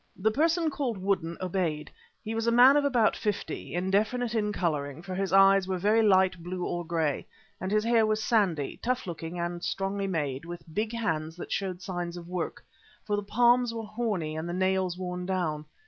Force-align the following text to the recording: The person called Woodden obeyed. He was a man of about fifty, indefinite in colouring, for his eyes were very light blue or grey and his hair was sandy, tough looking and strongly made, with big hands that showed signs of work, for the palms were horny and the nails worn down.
The 0.17 0.31
person 0.31 0.71
called 0.71 0.97
Woodden 0.97 1.37
obeyed. 1.41 1.91
He 2.23 2.33
was 2.33 2.47
a 2.47 2.51
man 2.51 2.75
of 2.75 2.83
about 2.83 3.15
fifty, 3.15 3.75
indefinite 3.75 4.33
in 4.33 4.51
colouring, 4.51 5.03
for 5.03 5.13
his 5.13 5.31
eyes 5.31 5.67
were 5.67 5.77
very 5.77 6.01
light 6.01 6.41
blue 6.41 6.65
or 6.65 6.83
grey 6.83 7.27
and 7.59 7.69
his 7.71 7.83
hair 7.83 8.03
was 8.07 8.23
sandy, 8.23 8.79
tough 8.81 9.05
looking 9.05 9.37
and 9.37 9.63
strongly 9.63 10.07
made, 10.07 10.43
with 10.43 10.63
big 10.73 10.91
hands 10.91 11.35
that 11.35 11.51
showed 11.51 11.83
signs 11.83 12.17
of 12.17 12.27
work, 12.27 12.65
for 13.05 13.15
the 13.15 13.21
palms 13.21 13.75
were 13.75 13.83
horny 13.85 14.35
and 14.35 14.49
the 14.49 14.53
nails 14.53 14.97
worn 14.97 15.27
down. 15.27 15.65